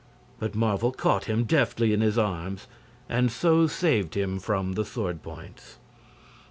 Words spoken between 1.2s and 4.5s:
him deftly in his arms, and so saved him